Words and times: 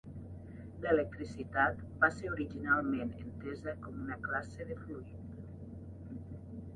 L'electricitat 0.83 1.83
va 2.03 2.09
ser 2.15 2.31
originalment 2.37 3.13
entesa 3.25 3.75
com 3.83 3.99
una 4.07 4.17
classe 4.23 4.67
de 4.71 4.79
fluid. 4.81 5.15